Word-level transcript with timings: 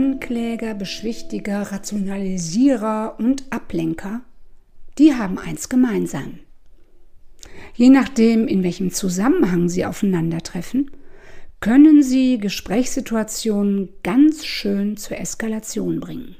Ankläger, 0.00 0.72
Beschwichtiger, 0.72 1.60
Rationalisierer 1.60 3.16
und 3.18 3.44
Ablenker, 3.50 4.22
die 4.96 5.12
haben 5.12 5.36
eins 5.36 5.68
gemeinsam. 5.68 6.38
Je 7.74 7.90
nachdem, 7.90 8.48
in 8.48 8.62
welchem 8.62 8.92
Zusammenhang 8.92 9.68
sie 9.68 9.84
aufeinandertreffen, 9.84 10.90
können 11.60 12.02
sie 12.02 12.38
Gesprächssituationen 12.38 13.90
ganz 14.02 14.46
schön 14.46 14.96
zur 14.96 15.18
Eskalation 15.18 16.00
bringen. 16.00 16.34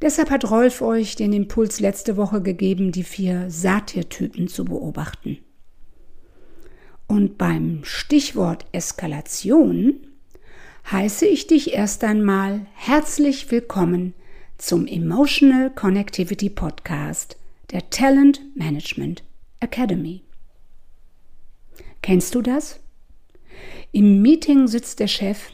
Deshalb 0.00 0.30
hat 0.30 0.48
Rolf 0.52 0.82
euch 0.82 1.16
den 1.16 1.32
Impuls 1.32 1.80
letzte 1.80 2.16
Woche 2.16 2.42
gegeben, 2.42 2.92
die 2.92 3.02
vier 3.02 3.50
Satirtypen 3.50 4.46
zu 4.46 4.64
beobachten. 4.64 5.38
Und 7.08 7.38
beim 7.38 7.80
Stichwort 7.82 8.66
Eskalation 8.70 10.06
heiße 10.88 11.26
ich 11.26 11.46
dich 11.46 11.72
erst 11.72 12.02
einmal 12.02 12.66
herzlich 12.74 13.50
willkommen 13.50 14.14
zum 14.58 14.86
Emotional 14.86 15.70
Connectivity 15.70 16.50
Podcast 16.50 17.36
der 17.70 17.90
Talent 17.90 18.40
Management 18.56 19.22
Academy. 19.60 20.22
Kennst 22.02 22.34
du 22.34 22.42
das? 22.42 22.80
Im 23.92 24.22
Meeting 24.22 24.66
sitzt 24.66 24.98
der 25.00 25.06
Chef 25.06 25.50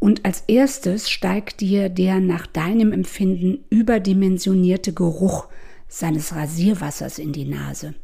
und 0.00 0.24
als 0.24 0.44
erstes 0.48 1.08
steigt 1.08 1.60
dir 1.60 1.88
der 1.88 2.18
nach 2.18 2.46
deinem 2.46 2.92
Empfinden 2.92 3.64
überdimensionierte 3.70 4.92
Geruch 4.92 5.46
seines 5.88 6.34
Rasierwassers 6.34 7.18
in 7.18 7.32
die 7.32 7.44
Nase. 7.44 7.94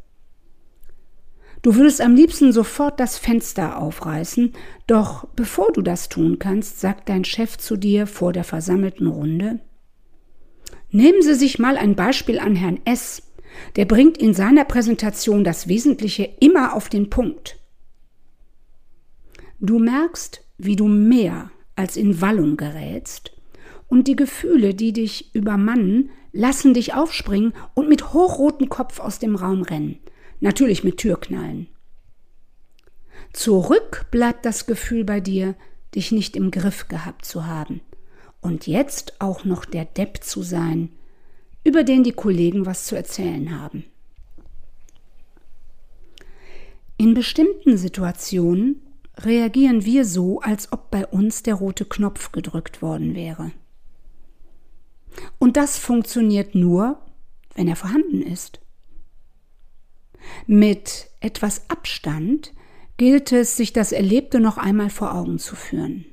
Du 1.61 1.75
würdest 1.75 2.01
am 2.01 2.15
liebsten 2.15 2.51
sofort 2.51 2.99
das 2.99 3.17
Fenster 3.17 3.81
aufreißen, 3.81 4.53
doch 4.85 5.27
bevor 5.35 5.71
du 5.71 5.81
das 5.81 6.09
tun 6.09 6.39
kannst, 6.39 6.79
sagt 6.79 7.09
dein 7.09 7.25
Chef 7.25 7.57
zu 7.57 7.77
dir 7.77 8.07
vor 8.07 8.31
der 8.33 8.43
versammelten 8.43 9.07
Runde 9.07 9.59
Nehmen 10.89 11.21
Sie 11.21 11.33
sich 11.33 11.59
mal 11.59 11.77
ein 11.77 11.95
Beispiel 11.95 12.39
an 12.39 12.55
Herrn 12.55 12.79
S. 12.85 13.23
Der 13.75 13.85
bringt 13.85 14.17
in 14.17 14.33
seiner 14.33 14.63
Präsentation 14.63 15.43
das 15.43 15.67
Wesentliche 15.67 16.29
immer 16.39 16.73
auf 16.73 16.89
den 16.89 17.09
Punkt. 17.09 17.59
Du 19.59 19.79
merkst, 19.79 20.43
wie 20.57 20.75
du 20.75 20.87
mehr 20.87 21.51
als 21.75 21.97
in 21.97 22.21
Wallung 22.21 22.57
gerätst, 22.57 23.33
und 23.89 24.07
die 24.07 24.15
Gefühle, 24.15 24.73
die 24.73 24.91
dich 24.91 25.33
übermannen, 25.33 26.09
lassen 26.33 26.73
dich 26.73 26.93
aufspringen 26.93 27.53
und 27.73 27.87
mit 27.87 28.13
hochrotem 28.13 28.69
Kopf 28.69 28.99
aus 28.99 29.17
dem 29.19 29.35
Raum 29.35 29.61
rennen, 29.61 29.99
natürlich 30.39 30.83
mit 30.83 30.97
Türknallen. 30.97 31.67
Zurück 33.33 34.07
bleibt 34.11 34.45
das 34.45 34.65
Gefühl 34.65 35.03
bei 35.03 35.19
dir, 35.19 35.55
dich 35.95 36.11
nicht 36.11 36.35
im 36.35 36.51
Griff 36.51 36.87
gehabt 36.87 37.25
zu 37.25 37.45
haben 37.45 37.81
und 38.41 38.67
jetzt 38.67 39.19
auch 39.19 39.43
noch 39.43 39.65
der 39.65 39.85
Depp 39.85 40.23
zu 40.23 40.41
sein, 40.41 40.89
über 41.63 41.83
den 41.83 42.03
die 42.03 42.13
Kollegen 42.13 42.65
was 42.65 42.85
zu 42.85 42.95
erzählen 42.95 43.59
haben. 43.59 43.83
In 46.97 47.13
bestimmten 47.13 47.77
Situationen 47.77 48.81
reagieren 49.17 49.85
wir 49.85 50.05
so, 50.05 50.39
als 50.39 50.71
ob 50.71 50.89
bei 50.89 51.05
uns 51.05 51.43
der 51.43 51.55
rote 51.55 51.85
Knopf 51.85 52.31
gedrückt 52.31 52.81
worden 52.81 53.15
wäre. 53.15 53.51
Und 55.39 55.57
das 55.57 55.77
funktioniert 55.77 56.55
nur, 56.55 56.99
wenn 57.55 57.67
er 57.67 57.75
vorhanden 57.75 58.21
ist. 58.21 58.59
Mit 60.45 61.09
etwas 61.19 61.69
Abstand 61.69 62.53
gilt 62.97 63.31
es, 63.31 63.55
sich 63.55 63.73
das 63.73 63.91
Erlebte 63.91 64.39
noch 64.39 64.57
einmal 64.57 64.89
vor 64.89 65.13
Augen 65.13 65.39
zu 65.39 65.55
führen. 65.55 66.05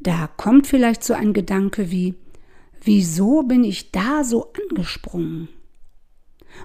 Da 0.00 0.26
kommt 0.26 0.66
vielleicht 0.66 1.04
so 1.04 1.14
ein 1.14 1.32
Gedanke 1.32 1.90
wie, 1.90 2.14
wieso 2.82 3.44
bin 3.44 3.62
ich 3.62 3.92
da 3.92 4.24
so 4.24 4.52
angesprungen? 4.52 5.48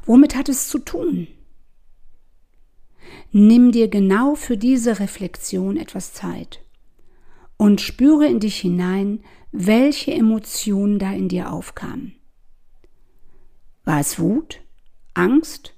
Womit 0.06 0.36
hat 0.36 0.50
es 0.50 0.68
zu 0.68 0.80
tun? 0.80 1.28
Nimm 3.32 3.72
dir 3.72 3.88
genau 3.88 4.36
für 4.36 4.58
diese 4.58 5.00
Reflexion 5.00 5.78
etwas 5.78 6.14
Zeit 6.14 6.62
und 7.58 7.82
spüre 7.82 8.26
in 8.28 8.40
dich 8.40 8.58
hinein, 8.60 9.24
welche 9.52 10.12
Emotionen 10.12 11.00
da 11.00 11.12
in 11.14 11.30
dir 11.30 11.52
aufkamen. 11.52 12.16
War 13.86 14.00
es 14.00 14.20
Wut, 14.20 14.62
Angst 15.14 15.77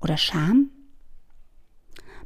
oder 0.00 0.16
Scham? 0.16 0.70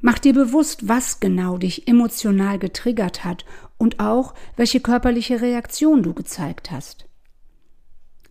Mach 0.01 0.19
dir 0.19 0.35
bewusst, 0.35 0.89
was 0.89 1.21
genau 1.21 1.57
dich 1.57 1.89
emotional 1.89 2.59
getriggert 2.59 3.25
hat 3.25 3.45
und 3.79 4.01
auch, 4.01 4.35
welche 4.57 4.81
körperliche 4.81 5.41
Reaktion 5.41 6.03
du 6.03 6.13
gezeigt 6.13 6.71
hast. 6.71 7.07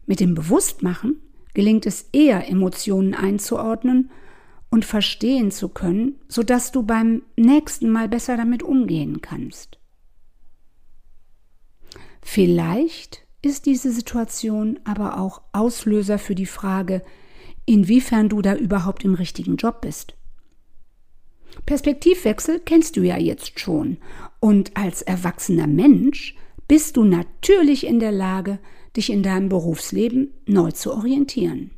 Mit 0.06 0.20
dem 0.20 0.36
Bewusstmachen 0.36 1.22
gelingt 1.54 1.86
es 1.86 2.09
eher, 2.12 2.50
Emotionen 2.50 3.14
einzuordnen 3.14 4.12
und 4.70 4.86
verstehen 4.86 5.52
zu 5.52 5.70
können, 5.70 6.20
sodass 6.28 6.72
du 6.72 6.84
beim 6.84 7.24
nächsten 7.36 7.90
Mal 7.90 8.10
besser 8.10 8.38
damit 8.38 8.64
umgehen 8.64 9.22
kannst. 9.22 9.78
Vielleicht 12.22 13.25
ist 13.42 13.66
diese 13.66 13.92
Situation 13.92 14.80
aber 14.84 15.20
auch 15.20 15.42
Auslöser 15.52 16.18
für 16.18 16.36
die 16.36 16.46
Frage, 16.46 17.04
inwiefern 17.66 18.29
du 18.29 18.41
da 18.41 18.56
überhaupt 18.56 19.03
im 19.03 19.13
richtigen 19.13 19.56
Job 19.56 19.81
bist. 19.81 20.16
Perspektivwechsel 21.66 22.59
kennst 22.59 22.97
du 22.97 23.01
ja 23.01 23.18
jetzt 23.18 23.59
schon 23.59 23.97
und 24.40 24.75
als 24.75 25.01
erwachsener 25.01 25.68
Mensch 25.68 26.35
bist 26.68 26.97
du 26.97 27.03
natürlich 27.03 27.85
in 27.85 28.00
der 28.00 28.12
Lage, 28.12 28.59
dich 28.96 29.09
in 29.09 29.24
deinem 29.24 29.50
Berufsleben 29.50 30.34
neu 30.46 30.72
zu 30.72 30.94
orientieren. 30.94 31.72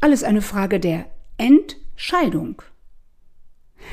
Alles 0.00 0.22
eine 0.22 0.42
Frage 0.42 0.80
der 0.80 1.06
Entscheidung. 1.38 2.62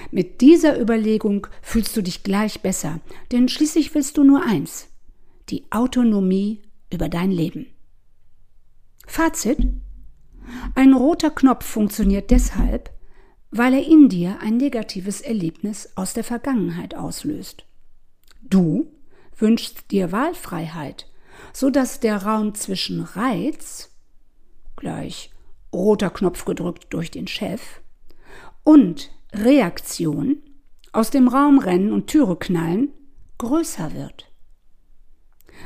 Mit 0.09 0.41
dieser 0.41 0.79
Überlegung 0.79 1.47
fühlst 1.61 1.95
du 1.97 2.01
dich 2.01 2.23
gleich 2.23 2.61
besser, 2.61 2.99
denn 3.31 3.49
schließlich 3.49 3.93
willst 3.93 4.17
du 4.17 4.23
nur 4.23 4.45
eins, 4.45 4.87
die 5.49 5.65
Autonomie 5.69 6.61
über 6.91 7.09
dein 7.09 7.31
Leben. 7.31 7.67
Fazit. 9.07 9.59
Ein 10.75 10.93
roter 10.93 11.29
Knopf 11.29 11.65
funktioniert 11.65 12.31
deshalb, 12.31 12.91
weil 13.51 13.73
er 13.73 13.85
in 13.85 14.09
dir 14.09 14.39
ein 14.41 14.57
negatives 14.57 15.21
Erlebnis 15.21 15.91
aus 15.95 16.13
der 16.13 16.23
Vergangenheit 16.23 16.95
auslöst. 16.95 17.65
Du 18.41 18.91
wünschst 19.37 19.91
dir 19.91 20.11
Wahlfreiheit, 20.11 21.07
so 21.53 21.69
dass 21.69 21.99
der 21.99 22.23
Raum 22.23 22.55
zwischen 22.55 23.01
Reiz 23.01 23.89
gleich 24.75 25.31
roter 25.73 26.09
Knopf 26.09 26.45
gedrückt 26.45 26.87
durch 26.89 27.11
den 27.11 27.27
Chef, 27.27 27.81
und 28.63 29.11
Reaktion 29.33 30.37
aus 30.91 31.09
dem 31.09 31.27
Raum 31.27 31.59
rennen 31.59 31.93
und 31.93 32.07
Türe 32.07 32.35
knallen 32.35 32.89
größer 33.37 33.93
wird. 33.93 34.31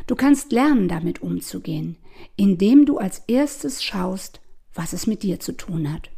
Du 0.08 0.16
kannst 0.16 0.52
lernen, 0.52 0.88
damit 0.88 1.22
umzugehen, 1.22 1.98
indem 2.36 2.86
du 2.86 2.98
als 2.98 3.24
erstes 3.28 3.84
schaust, 3.84 4.42
was 4.76 4.94
es 4.94 5.08
mit 5.08 5.24
dir 5.24 5.40
zu 5.40 5.54
tun 5.54 5.92
hat. 5.92 6.12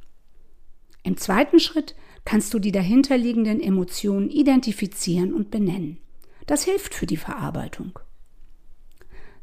Im 1.03 1.16
zweiten 1.16 1.59
Schritt 1.59 1.95
kannst 2.25 2.53
du 2.53 2.59
die 2.59 2.73
dahinterliegenden 2.73 3.62
Emotionen 3.62 4.29
identifizieren 4.29 5.34
und 5.34 5.50
benennen. 5.50 6.00
Das 6.47 6.63
hilft 6.63 6.94
für 6.94 7.06
die 7.06 7.17
Verarbeitung. 7.17 8.00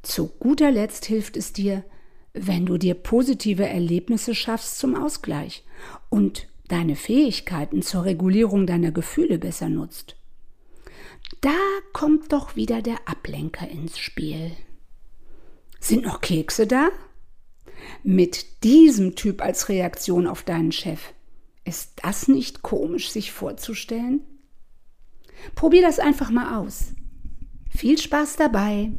Zu 0.02 0.28
guter 0.38 0.70
Letzt 0.70 1.06
hilft 1.06 1.36
es 1.36 1.54
dir, 1.54 1.84
wenn 2.34 2.66
du 2.66 2.76
dir 2.76 2.94
positive 2.94 3.66
Erlebnisse 3.66 4.34
schaffst 4.34 4.78
zum 4.78 4.96
Ausgleich 4.96 5.64
und 6.10 6.48
deine 6.68 6.96
Fähigkeiten 6.96 7.80
zur 7.80 8.04
Regulierung 8.04 8.66
deiner 8.66 8.90
Gefühle 8.90 9.38
besser 9.38 9.68
nutzt. 9.68 10.16
Da 11.40 11.56
kommt 11.92 12.32
doch 12.32 12.56
wieder 12.56 12.82
der 12.82 12.96
Ablenker 13.06 13.68
ins 13.68 13.98
Spiel. 13.98 14.52
Sind 15.80 16.04
noch 16.04 16.20
Kekse 16.20 16.66
da? 16.66 16.90
Mit 18.02 18.64
diesem 18.64 19.14
Typ 19.14 19.42
als 19.42 19.68
Reaktion 19.68 20.26
auf 20.26 20.42
deinen 20.42 20.72
Chef. 20.72 21.00
Ist 21.64 21.92
das 22.02 22.28
nicht 22.28 22.62
komisch, 22.62 23.10
sich 23.10 23.32
vorzustellen? 23.32 24.20
Probier 25.54 25.82
das 25.82 25.98
einfach 25.98 26.30
mal 26.30 26.58
aus. 26.58 26.92
Viel 27.70 27.98
Spaß 27.98 28.36
dabei! 28.36 28.92